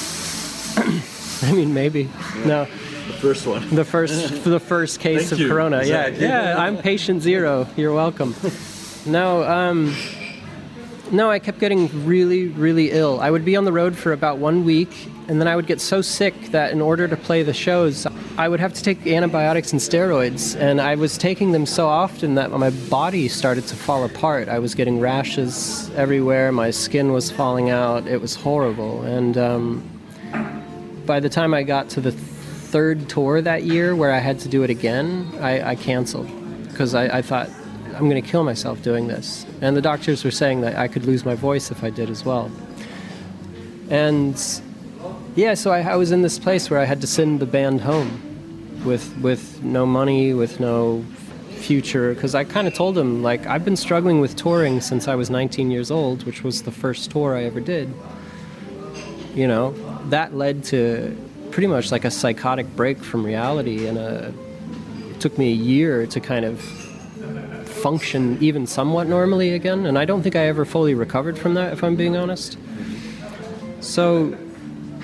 [1.42, 2.10] I mean, maybe.
[2.44, 3.74] No, The first one.
[3.74, 5.48] the first for the first case of you.
[5.48, 5.82] Corona.
[5.82, 6.56] Yeah, yeah.
[6.58, 7.66] I'm patient zero.
[7.74, 8.34] You're welcome.
[9.06, 9.94] No, um,
[11.10, 11.30] no.
[11.30, 13.18] I kept getting really, really ill.
[13.20, 15.78] I would be on the road for about one week, and then I would get
[15.78, 18.06] so sick that in order to play the shows,
[18.38, 20.58] I would have to take antibiotics and steroids.
[20.58, 24.48] And I was taking them so often that my body started to fall apart.
[24.48, 26.50] I was getting rashes everywhere.
[26.50, 28.06] My skin was falling out.
[28.06, 29.02] It was horrible.
[29.02, 34.18] And um, by the time I got to the third tour that year, where I
[34.20, 36.30] had to do it again, I, I canceled
[36.68, 37.50] because I, I thought
[37.94, 39.44] I'm going to kill myself doing this.
[39.60, 42.24] And the doctors were saying that I could lose my voice if I did as
[42.24, 42.50] well.
[43.90, 44.38] And
[45.38, 47.82] yeah, so I, I was in this place where I had to send the band
[47.82, 51.04] home with with no money, with no
[51.50, 55.14] future, because I kind of told them like I've been struggling with touring since I
[55.14, 57.88] was 19 years old, which was the first tour I ever did.
[59.32, 59.74] You know,
[60.08, 61.16] that led to
[61.52, 64.34] pretty much like a psychotic break from reality, and a,
[65.08, 66.60] it took me a year to kind of
[67.80, 69.86] function even somewhat normally again.
[69.86, 72.58] And I don't think I ever fully recovered from that, if I'm being honest.
[73.80, 74.36] So,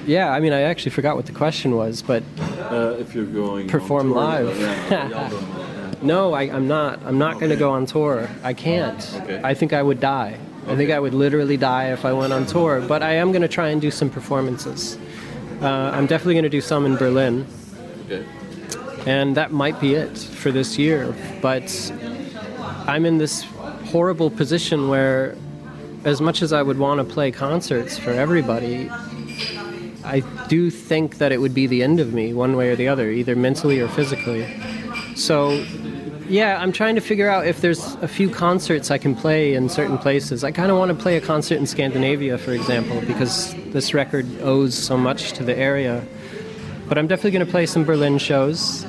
[0.07, 2.23] yeah, I mean, I actually forgot what the question was, but
[2.71, 4.61] Uh, if you're going Perform tour, live.
[4.61, 5.95] yeah, the album, yeah.
[6.03, 7.01] no, I, I'm not.
[7.05, 8.29] I'm not going to go on tour.
[8.43, 9.01] I can't.
[9.23, 9.41] Okay.
[9.45, 10.39] I think I would die.
[10.67, 12.81] I think I would literally die if I went on tour.
[12.81, 14.99] But I am going to try and do some performances.
[15.61, 17.47] Uh, I'm definitely going to do some in Berlin.
[18.07, 18.25] Okay.
[19.07, 21.15] and that might be it for this year.
[21.43, 21.93] But
[22.87, 23.45] I'm in this
[23.93, 25.37] horrible position where,
[26.05, 28.91] as much as I would want to play concerts for everybody,
[30.05, 32.89] I do think that it would be the end of me, one way or the
[32.89, 34.47] other, either mentally or physically.
[35.17, 35.65] So,
[36.29, 39.69] yeah, I'm trying to figure out if there's a few concerts I can play in
[39.69, 40.45] certain places.
[40.45, 44.27] I kind of want to play a concert in Scandinavia, for example, because this record
[44.41, 46.05] owes so much to the area.
[46.89, 48.85] But I'm definitely going to play some Berlin shows,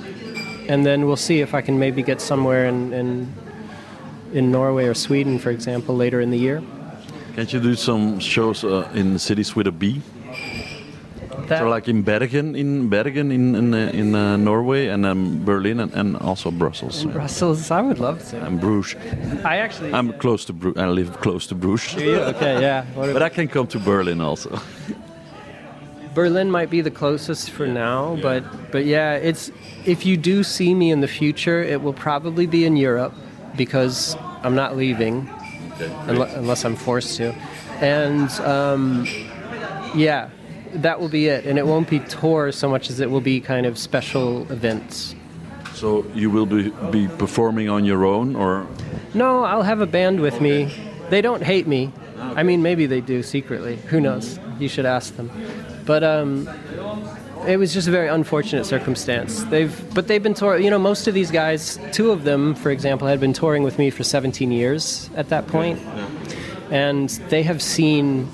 [0.68, 3.34] and then we'll see if I can maybe get somewhere in, in
[4.34, 6.62] in Norway or Sweden, for example, later in the year.
[7.36, 10.02] Can't you do some shows uh, in cities with a B?
[11.48, 15.44] That, So like in Bergen, in Bergen, in in, uh, in uh, Norway, and um,
[15.46, 17.12] Berlin, and, and also Brussels, yeah.
[17.14, 18.38] Brussels, I would love to.
[18.46, 18.96] and Bruges.
[19.46, 19.94] I actually.
[19.94, 20.82] I'm close to Bruges.
[20.82, 22.20] I live close to Bruges, Do you?
[22.34, 22.86] Okay, yeah.
[22.96, 24.50] But I can come to Berlin also.
[26.16, 29.52] Berlin might be the closest for now, but but yeah, it's
[29.86, 33.14] if you do see me in the future, it will probably be in Europe
[33.58, 35.28] because I'm not leaving
[36.08, 37.34] unle- unless I'm forced to.
[37.82, 39.06] and um,
[39.94, 40.30] yeah,
[40.82, 41.46] that will be it.
[41.46, 45.16] And it won't be tours so much as it will be kind of special events.
[45.74, 48.66] So you will be, be performing on your own, or
[49.14, 50.74] No, I'll have a band with me.
[51.10, 51.92] They don't hate me.
[52.18, 53.76] I mean, maybe they do secretly.
[53.88, 54.40] Who knows?
[54.58, 55.30] You should ask them.
[55.86, 56.48] But um,
[57.48, 59.44] it was just a very unfortunate circumstance.
[59.44, 60.64] They've, but they've been touring.
[60.64, 63.78] You know, most of these guys, two of them, for example, had been touring with
[63.78, 65.80] me for 17 years at that point,
[66.72, 68.28] and they have seen,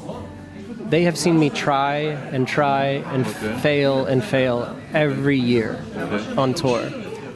[0.92, 1.96] they have seen me try
[2.34, 3.26] and try and
[3.62, 5.82] fail and fail every year
[6.38, 6.82] on tour.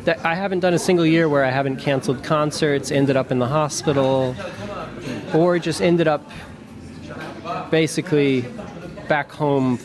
[0.03, 3.39] That I haven't done a single year where I haven't canceled concerts, ended up in
[3.39, 4.35] the hospital,
[5.33, 6.29] or just ended up
[7.71, 8.45] basically
[9.07, 9.77] back home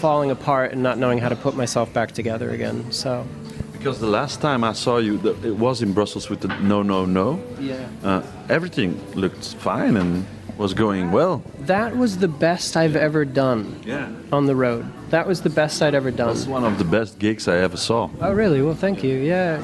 [0.00, 2.90] falling apart and not knowing how to put myself back together again.
[2.90, 3.26] So,
[3.72, 7.04] because the last time I saw you, it was in Brussels with the No No
[7.04, 7.38] No.
[7.60, 7.86] yeah.
[8.02, 10.26] Uh, everything looked fine and
[10.58, 11.42] was going well.
[11.60, 14.08] That was the best I've ever done Yeah.
[14.32, 14.86] on the road.
[15.10, 16.28] That was the best I'd ever done.
[16.28, 18.08] That's one of the best gigs I ever saw.
[18.20, 18.62] Oh, really?
[18.62, 19.16] Well, thank you.
[19.18, 19.62] Yeah.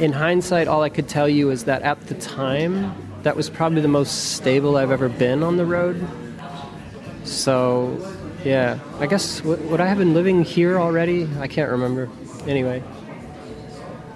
[0.00, 3.80] In hindsight, all I could tell you is that at the time, that was probably
[3.80, 6.04] the most stable I've ever been on the road.
[7.24, 7.96] So,
[8.44, 8.78] yeah.
[9.00, 11.28] I guess, would, would I have been living here already?
[11.40, 12.08] I can't remember.
[12.46, 12.82] Anyway.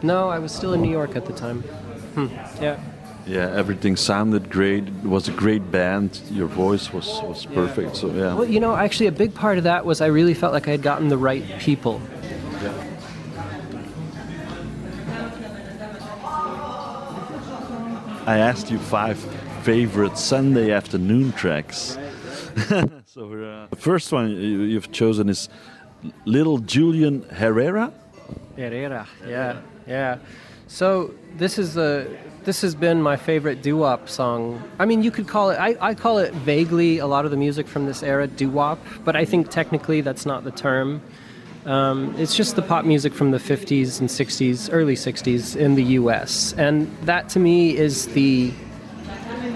[0.03, 1.61] No, I was still in New York at the time.
[2.15, 2.27] Hmm.
[2.61, 2.81] Yeah.
[3.27, 4.87] Yeah, everything sounded great.
[4.89, 6.21] It was a great band.
[6.31, 7.97] Your voice was, was perfect.
[7.97, 8.35] So yeah.
[8.35, 10.73] Well, you know, actually, a big part of that was I really felt like I
[10.73, 12.01] had gotten the right people.
[12.63, 12.93] Yeah.
[18.27, 19.19] I asked you five
[19.63, 21.99] favorite Sunday afternoon tracks.
[23.07, 25.49] so uh, the first one you've chosen is
[26.25, 27.93] Little Julian Herrera.
[28.57, 30.19] Herrera, yeah, yeah.
[30.73, 32.09] So this is the
[32.45, 34.61] this has been my favorite doo-wop song.
[34.79, 35.57] I mean, you could call it.
[35.57, 39.15] I, I call it vaguely a lot of the music from this era doo-wop, but
[39.15, 41.03] I think technically that's not the term.
[41.67, 45.85] Um, it's just the pop music from the 50s and 60s, early 60s in the
[46.01, 48.51] U.S., and that to me is the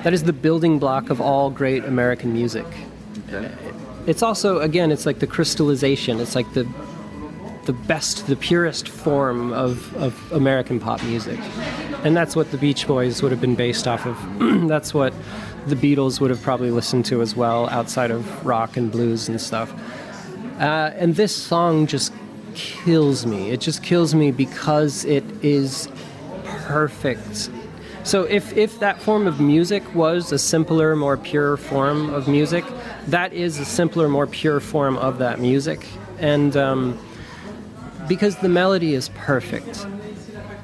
[0.02, 2.66] that is the building block of all great American music.
[3.28, 3.50] Okay.
[4.06, 6.20] It's also, again, it's like the crystallization.
[6.20, 6.64] It's like the
[7.66, 11.38] the best, the purest form of, of American pop music.
[12.04, 14.16] And that's what the Beach Boys would have been based off of.
[14.68, 15.12] that's what
[15.66, 19.40] the Beatles would have probably listened to as well, outside of rock and blues and
[19.40, 19.72] stuff.
[20.58, 22.12] Uh, and this song just
[22.54, 23.50] kills me.
[23.50, 25.88] It just kills me because it is
[26.44, 27.50] perfect.
[28.04, 32.64] So if, if that form of music was a simpler, more pure form of music,
[33.08, 35.84] that is a simpler, more pure form of that music.
[36.20, 36.98] And um,
[38.08, 39.86] because the melody is perfect.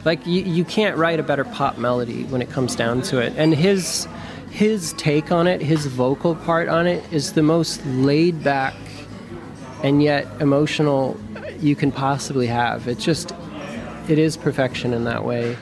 [0.05, 3.33] Like you, you can't write a better pop melody when it comes down to it.
[3.37, 4.09] And his
[4.51, 8.75] his take on it, his vocal part on it is the most laid back
[9.83, 11.19] and yet emotional
[11.59, 12.89] you can possibly have.
[12.89, 13.33] It's just
[14.09, 15.57] it is perfection in that way.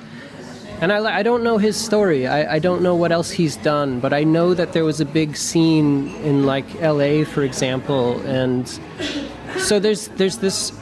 [0.80, 2.26] And I, I don't know his story.
[2.26, 5.04] I, I don't know what else he's done, but I know that there was a
[5.04, 8.66] big scene in like L.A., for example, and
[9.58, 10.72] so there's there's this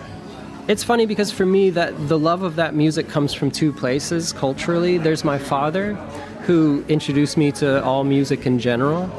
[0.69, 4.35] it's funny because for me that the love of that music comes from two places.
[4.35, 5.95] Culturally there's my father
[6.43, 9.11] who introduced me to all music in general.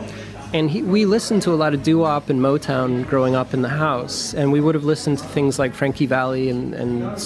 [0.54, 3.70] And he, we listened to a lot of doo-wop and motown growing up in the
[3.70, 4.34] house.
[4.34, 7.22] And we would have listened to things like Frankie Valli and, and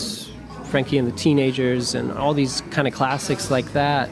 [0.65, 4.09] frankie and the teenagers and all these kind of classics like that.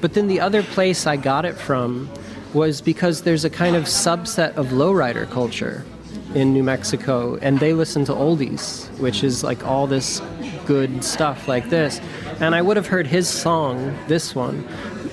[0.00, 2.10] But then the other place i got it from
[2.54, 5.84] was because there's a kind of subset of lowrider culture
[6.34, 10.20] in New Mexico, and they listen to oldies, which is like all this
[10.66, 12.00] good stuff like this.
[12.40, 14.66] And I would have heard his song, this one,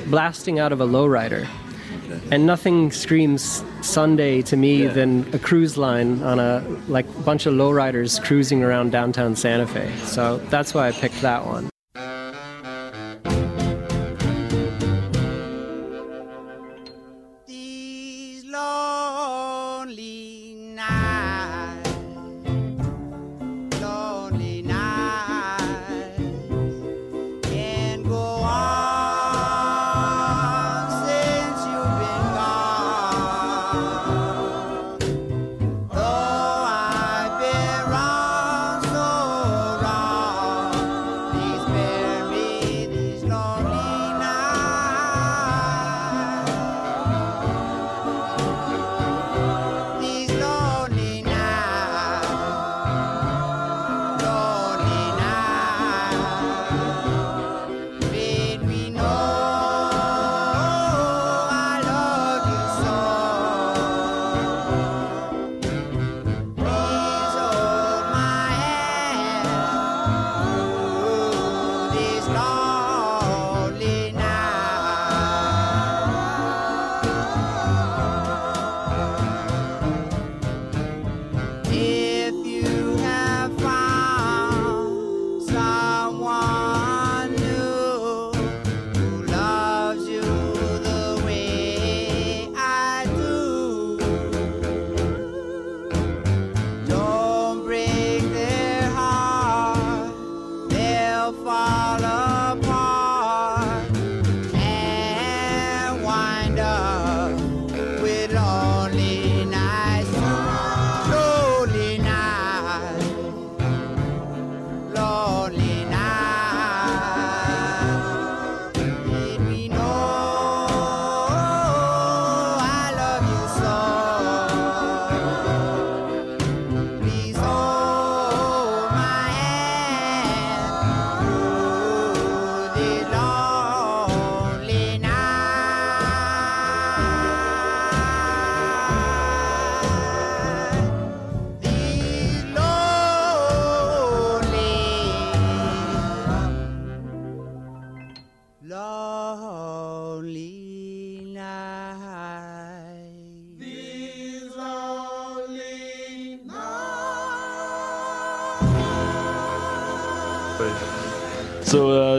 [0.07, 1.47] blasting out of a lowrider.
[2.31, 7.53] And nothing screams Sunday to me than a cruise line on a like bunch of
[7.53, 9.93] lowriders cruising around downtown Santa Fe.
[10.03, 11.69] So that's why I picked that one.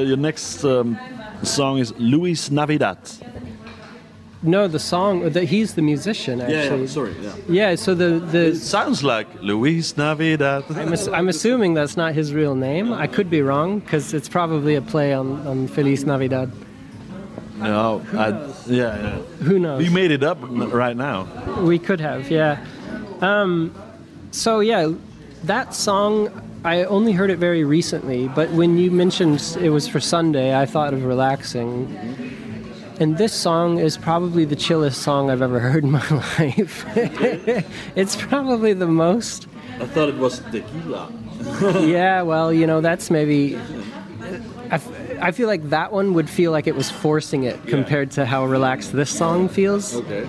[0.08, 0.98] Your next um,
[1.42, 2.98] song is Luis Navidad.
[4.42, 5.28] No, the song.
[5.30, 6.40] The, he's the musician.
[6.40, 6.86] Actually.
[6.86, 7.14] sorry.
[7.20, 7.32] Yeah.
[7.48, 7.74] Yeah.
[7.74, 8.54] So the It the.
[8.54, 10.64] sounds like Luis Navidad.
[10.70, 12.92] I'm, ass- I'm assuming that's not his real name.
[12.92, 16.50] I could be wrong because it's probably a play on, on Feliz Navidad.
[17.58, 18.28] no, I,
[18.68, 19.16] yeah, yeah.
[19.44, 19.84] Who knows?
[19.84, 21.26] You made it up right now.
[21.62, 22.64] We could have, yeah.
[23.20, 23.74] Um,
[24.30, 24.92] so yeah,
[25.44, 26.30] that song
[26.64, 30.66] I only heard it very recently, but when you mentioned it was for Sunday, I
[30.66, 31.86] thought of relaxing.
[33.00, 36.84] And this song is probably the chillest song I've ever heard in my life.
[37.96, 39.46] it's probably the most.
[39.80, 41.12] I thought it was tequila.
[41.86, 43.56] Yeah, well, you know, that's maybe.
[43.56, 44.90] I, f-
[45.20, 48.44] I feel like that one would feel like it was forcing it compared to how
[48.44, 49.94] relaxed this song feels.
[49.94, 50.26] Okay.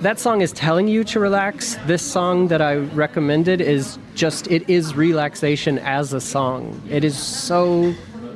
[0.00, 1.76] That song is telling you to relax.
[1.86, 6.80] This song that I recommended is just it is relaxation as a song.
[6.88, 7.94] It is so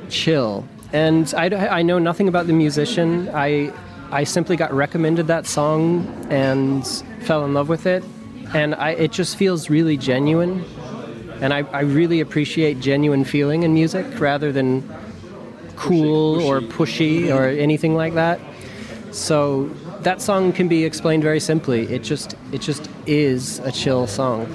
[0.09, 0.67] chill.
[0.93, 3.29] And I, I know nothing about the musician.
[3.33, 3.73] I
[4.11, 6.87] I simply got recommended that song and
[7.21, 8.03] fell in love with it.
[8.53, 10.63] And I, it just feels really genuine.
[11.41, 14.87] And I, I really appreciate genuine feeling in music rather than
[15.75, 18.39] cool or pushy or anything like that.
[19.11, 19.69] So
[20.05, 21.91] that song can be explained very simply.
[21.91, 24.45] It just it just is a chill song.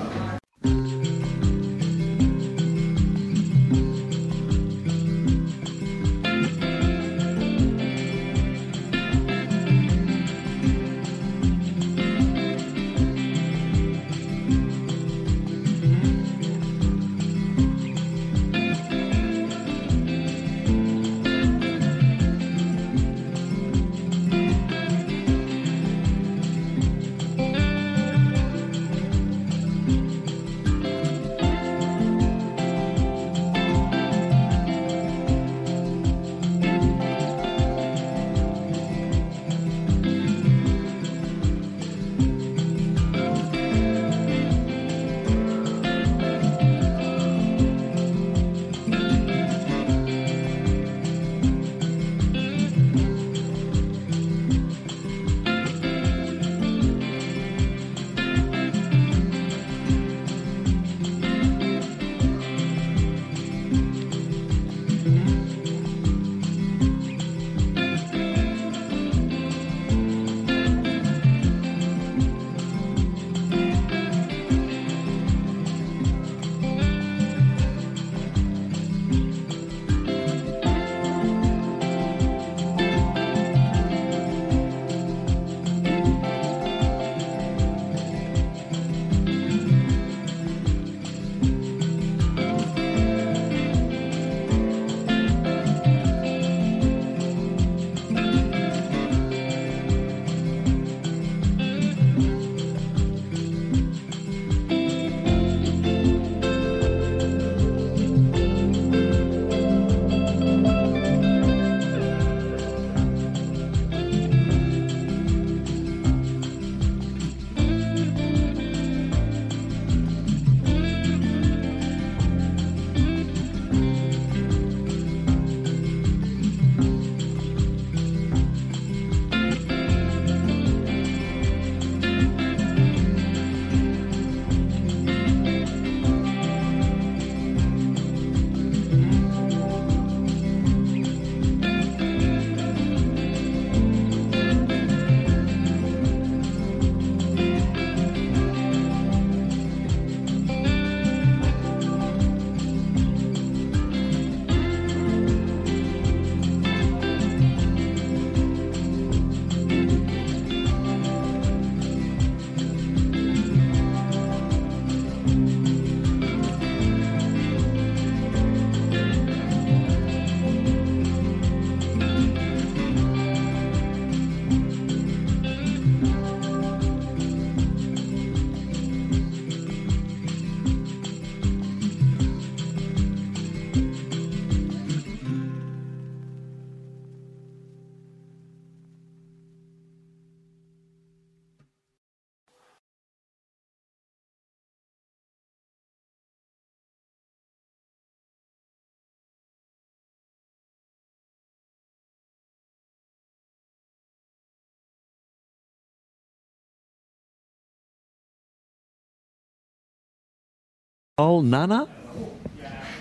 [211.21, 211.87] All Nana?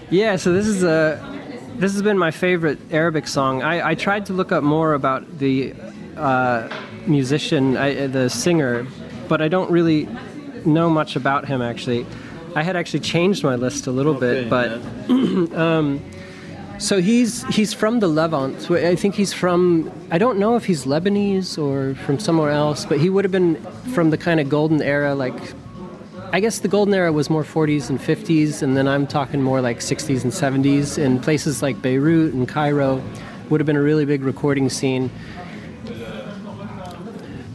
[0.10, 1.18] Yeah, so this is a
[1.78, 3.64] this has been my favorite Arabic song.
[3.64, 5.74] I, I tried to look up more about the
[6.18, 6.68] uh,
[7.08, 8.86] musician, I, the singer,
[9.30, 10.10] but I don't really
[10.66, 12.06] know much about him actually.
[12.58, 14.70] I had actually changed my list a little bit, but
[15.56, 16.02] um,
[16.78, 18.70] so he's he's from the Levant.
[18.70, 19.90] I think he's from.
[20.12, 23.56] I don't know if he's Lebanese or from somewhere else, but he would have been
[23.96, 25.40] from the kind of golden era, like
[26.32, 29.62] I guess the golden era was more 40s and 50s, and then I'm talking more
[29.62, 30.98] like 60s and 70s.
[30.98, 33.02] In places like Beirut and Cairo,
[33.50, 35.10] would have been a really big recording scene.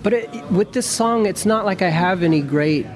[0.02, 2.86] But it, with this song, it's not like I have any great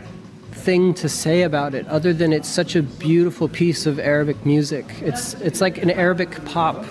[0.50, 4.84] thing to say about it, other than it's such a beautiful piece of Arabic music.
[5.00, 6.84] It's it's like an Arabic pop.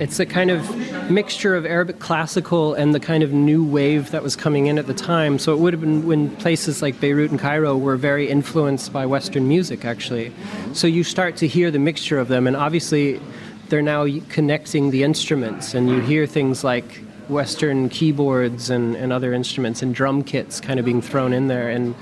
[0.00, 4.24] It's a kind of mixture of Arabic classical and the kind of new wave that
[4.24, 5.38] was coming in at the time.
[5.38, 9.06] So it would have been when places like Beirut and Cairo were very influenced by
[9.06, 10.32] Western music, actually.
[10.72, 13.20] So you start to hear the mixture of them, and obviously
[13.68, 19.32] they're now connecting the instruments, and you hear things like Western keyboards and, and other
[19.32, 21.94] instruments and drum kits kind of being thrown in there, and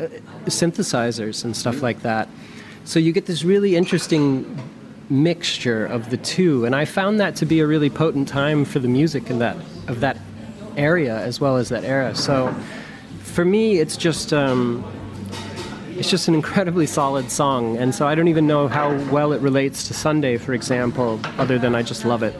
[0.00, 0.06] uh,
[0.46, 2.28] synthesizers and stuff like that.
[2.84, 4.44] So you get this really interesting
[5.10, 8.78] mixture of the two, and I found that to be a really potent time for
[8.78, 9.56] the music in that
[9.88, 10.18] of that
[10.76, 12.14] area as well as that era.
[12.14, 12.54] So
[13.20, 14.84] for me, it's just um,
[15.96, 19.40] it's just an incredibly solid song, and so I don't even know how well it
[19.40, 22.34] relates to Sunday, for example, other than I just love it.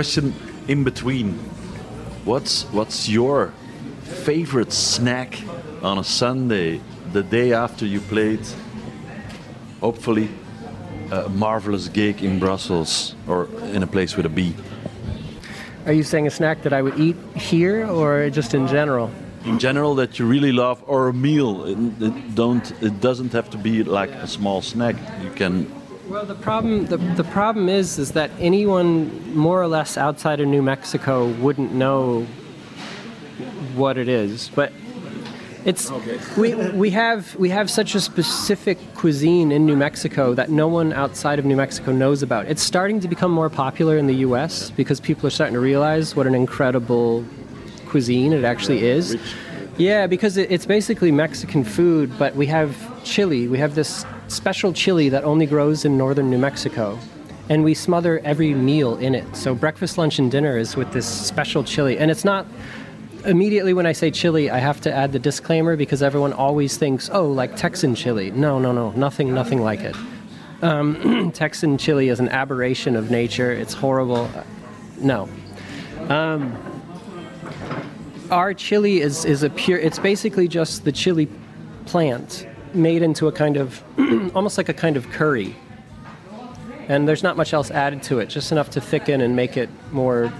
[0.00, 0.32] Question
[0.66, 1.34] in between.
[2.24, 3.52] What's what's your
[4.24, 5.38] favorite snack
[5.82, 6.80] on a Sunday,
[7.12, 8.40] the day after you played?
[9.82, 10.28] Hopefully,
[11.10, 14.54] a marvelous gig in Brussels or in a place with a B.
[15.84, 19.10] Are you saying a snack that I would eat here or just in general?
[19.44, 21.66] In general, that you really love, or a meal.
[21.66, 22.72] It, it don't.
[22.82, 24.96] It doesn't have to be like a small snack.
[25.22, 25.66] You can
[26.10, 30.48] Well, the problem the, the problem is is that anyone more or less outside of
[30.48, 32.22] New Mexico wouldn't know
[33.76, 34.72] what it is, but
[35.64, 35.88] it's
[36.36, 40.92] we we have we have such a specific cuisine in New Mexico that no one
[40.92, 42.46] outside of New Mexico knows about.
[42.46, 44.72] It's starting to become more popular in the U.S.
[44.72, 47.24] because people are starting to realize what an incredible
[47.86, 49.16] cuisine it actually is.
[49.78, 53.46] Yeah, because it, it's basically Mexican food, but we have chili.
[53.46, 56.98] We have this special chili that only grows in northern New Mexico.
[57.48, 59.34] And we smother every meal in it.
[59.34, 61.98] So breakfast, lunch, and dinner is with this special chili.
[61.98, 62.46] And it's not
[63.24, 67.10] immediately when I say chili, I have to add the disclaimer because everyone always thinks,
[67.12, 68.30] oh, like Texan chili.
[68.30, 69.96] No, no, no, nothing, nothing like it.
[70.62, 73.50] Um, Texan chili is an aberration of nature.
[73.50, 74.30] It's horrible.
[74.98, 75.28] No.
[76.08, 76.56] Um,
[78.30, 81.28] our chili is, is a pure, it's basically just the chili
[81.86, 83.82] plant made into a kind of,
[84.34, 85.56] almost like a kind of curry.
[86.88, 89.68] And there's not much else added to it, just enough to thicken and make it
[89.92, 90.32] more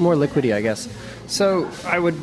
[0.00, 0.88] more liquidy, I guess.
[1.26, 2.16] So I would,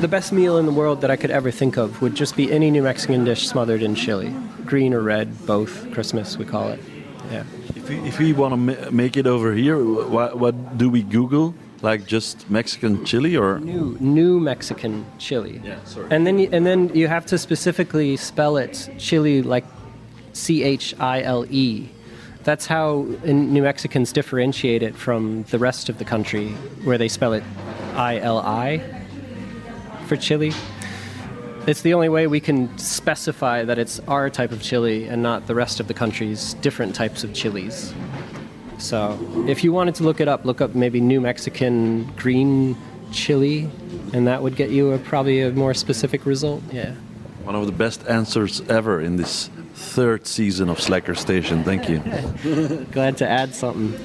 [0.00, 2.52] the best meal in the world that I could ever think of would just be
[2.52, 4.34] any New Mexican dish smothered in chili,
[4.64, 5.90] green or red, both.
[5.92, 6.80] Christmas we call it.
[7.30, 7.44] Yeah.
[7.74, 11.54] If we, if we want to make it over here, what, what do we Google?
[11.82, 13.58] Like just Mexican chili or?
[13.58, 15.60] New New Mexican chili.
[15.64, 16.08] Yeah, sorry.
[16.10, 19.64] And then you, and then you have to specifically spell it chili like
[20.32, 21.88] C H I L E.
[22.44, 26.48] That's how in New Mexicans differentiate it from the rest of the country,
[26.84, 27.44] where they spell it
[27.94, 28.82] I L I
[30.06, 30.52] for chili.
[31.66, 35.46] It's the only way we can specify that it's our type of chili and not
[35.46, 37.92] the rest of the country's different types of chilies.
[38.80, 42.76] So, if you wanted to look it up, look up maybe New Mexican green
[43.12, 43.68] chili,
[44.12, 46.62] and that would get you a, probably a more specific result.
[46.72, 46.94] Yeah.
[47.44, 51.64] One of the best answers ever in this third season of Slacker Station.
[51.64, 51.98] Thank you.
[52.92, 53.98] Glad to add something.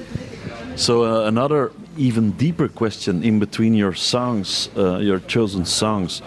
[0.76, 6.22] So uh, another even deeper question in between your songs, uh, your chosen songs.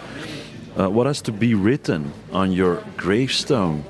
[0.78, 3.84] Uh, what has to be written on your gravestone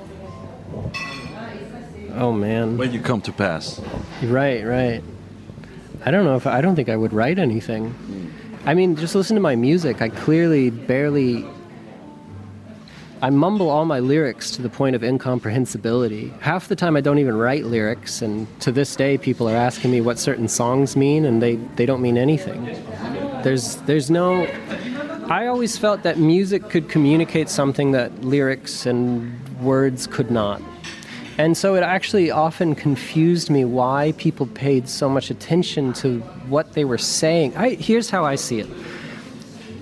[2.15, 2.77] Oh man.
[2.77, 3.81] when you come to pass?
[4.23, 5.03] Right, right.
[6.03, 7.93] I don't know if I don't think I would write anything.
[8.65, 10.01] I mean, just listen to my music.
[10.01, 11.45] I clearly barely
[13.23, 16.33] I mumble all my lyrics to the point of incomprehensibility.
[16.39, 19.91] Half the time I don't even write lyrics and to this day people are asking
[19.91, 22.65] me what certain songs mean and they, they don't mean anything.
[23.43, 24.47] There's there's no
[25.29, 29.31] I always felt that music could communicate something that lyrics and
[29.61, 30.61] words could not.
[31.41, 36.19] And so it actually often confused me why people paid so much attention to
[36.49, 37.57] what they were saying.
[37.57, 38.69] I, here's how I see it.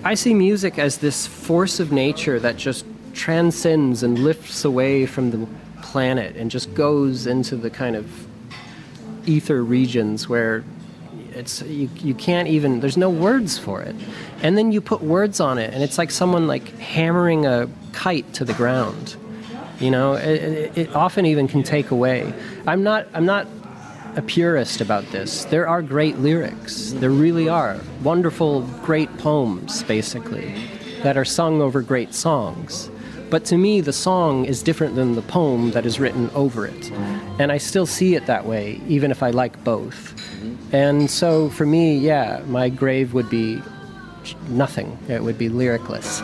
[0.06, 5.32] I see music as this force of nature that just transcends and lifts away from
[5.32, 5.50] the
[5.82, 8.10] planet and just goes into the kind of
[9.28, 10.64] ether regions where
[11.34, 13.98] it's you, you can't even there's no words for it.
[14.42, 18.34] And then you put words on it and it's like someone like hammering a kite
[18.36, 19.18] to the ground
[19.80, 22.34] you know it, it, often even can take away.
[22.68, 23.48] I'm not i'm not
[24.16, 25.46] a purist about this.
[25.46, 26.92] There are great lyrics.
[26.94, 30.54] There really are wonderful great poems basically
[31.04, 32.90] that are sung over great songs.
[33.30, 36.92] But to me the song is different than the poem that is written over it.
[37.40, 40.14] And i still see it that way even if i like both.
[40.74, 43.62] And so for me yeah my grave would be
[44.50, 44.98] nothing.
[45.08, 46.22] It would be lyricless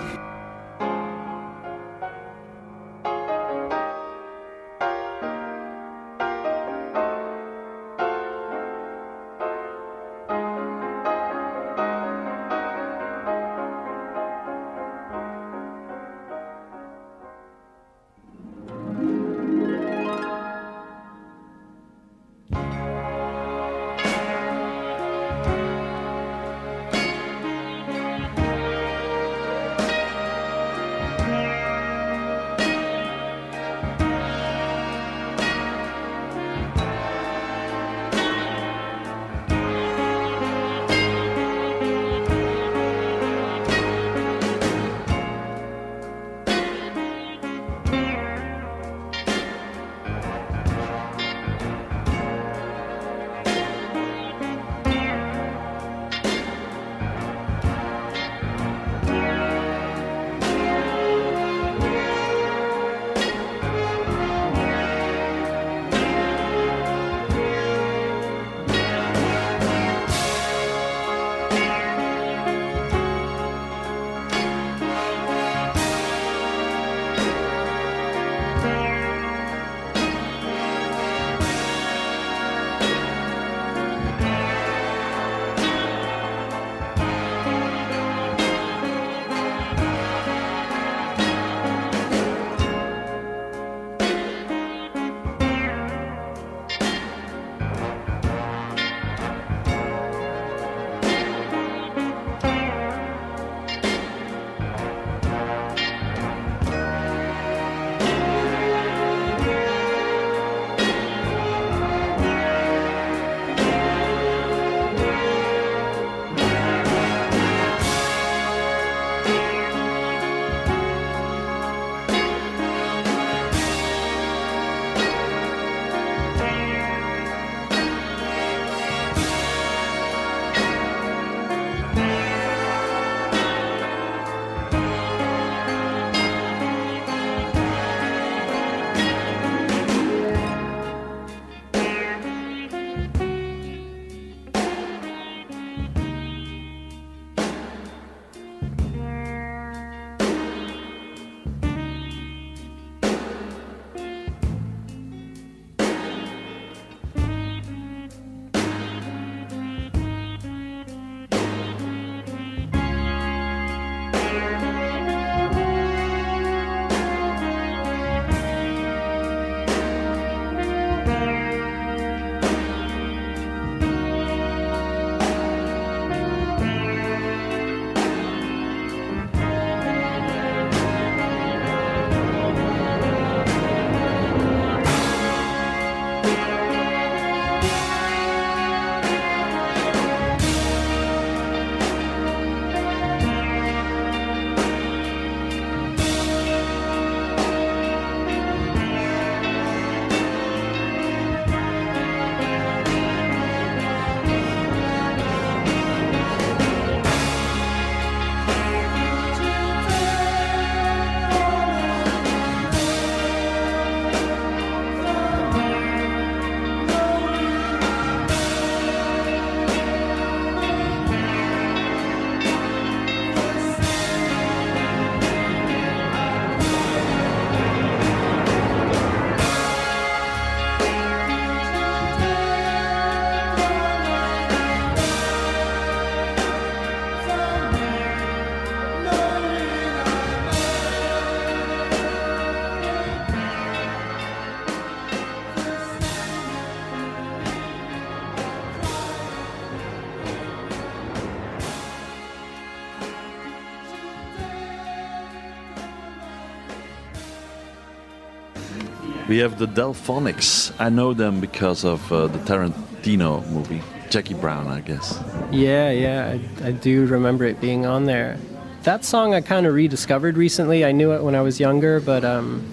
[259.28, 260.72] We have the Delfonics.
[260.78, 263.82] I know them because of uh, the Tarantino movie.
[264.12, 265.20] Jackie Brown, I guess.
[265.52, 268.38] Yeah, yeah, I, I do remember it being on there.
[268.84, 270.86] That song I kind of rediscovered recently.
[270.86, 272.64] I knew it when I was younger, but um,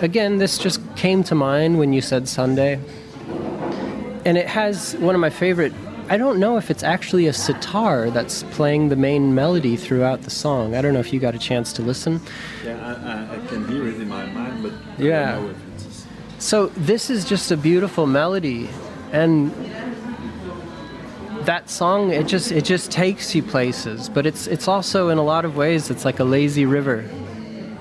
[0.00, 2.78] again, this just came to mind when you said Sunday.
[4.26, 5.72] And it has one of my favorite.
[6.08, 10.30] I don't know if it's actually a sitar that's playing the main melody throughout the
[10.30, 10.76] song.
[10.76, 12.20] I don't know if you got a chance to listen.
[12.64, 15.52] Yeah, I, I, can hear it in my mind, but Yeah.
[16.38, 18.68] So this is just a beautiful melody,
[19.10, 19.52] and
[21.44, 24.08] that song it just it just takes you places.
[24.08, 27.04] But it's it's also in a lot of ways it's like a lazy river,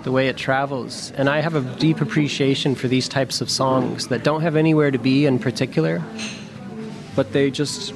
[0.02, 1.12] the way it travels.
[1.12, 4.90] And I have a deep appreciation for these types of songs that don't have anywhere
[4.90, 6.02] to be in particular,
[7.16, 7.94] but they just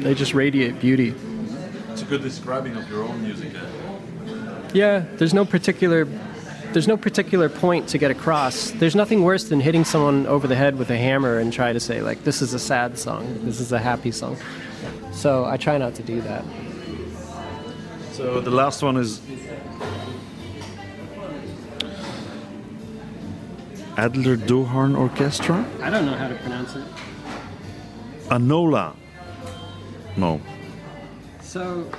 [0.00, 1.14] they just radiate beauty.
[1.90, 3.52] It's a good describing of your own music.
[3.54, 4.70] eh?
[4.74, 6.06] Yeah, there's no particular
[6.72, 8.72] there's no particular point to get across.
[8.72, 11.80] There's nothing worse than hitting someone over the head with a hammer and try to
[11.80, 14.36] say like this is a sad song, this is a happy song.
[15.12, 16.44] So I try not to do that.
[18.12, 19.20] So the last one is
[23.96, 25.66] Adler Doharn Orchestra?
[25.82, 26.84] I don't know how to pronounce it.
[28.28, 28.94] Anola.
[30.18, 30.40] No.
[31.40, 31.90] So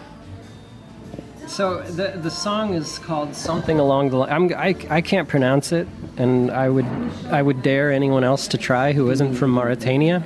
[1.48, 4.30] so the the song is called something along the line.
[4.30, 6.86] I'm, I I can't pronounce it, and I would
[7.32, 10.26] I would dare anyone else to try who isn't from Mauritania.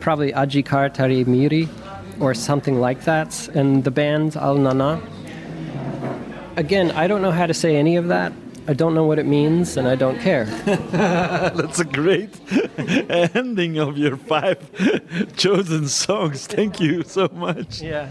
[0.00, 1.68] Probably Ajikar Tari Miri,
[2.20, 3.48] or something like that.
[3.48, 5.00] And the band Al Nana.
[6.56, 8.32] Again, I don't know how to say any of that.
[8.66, 10.44] I don't know what it means, and I don't care.
[10.64, 12.30] That's a great
[12.78, 14.58] ending of your five
[15.36, 16.46] chosen songs.
[16.46, 17.82] Thank you so much.
[17.82, 18.08] Yeah.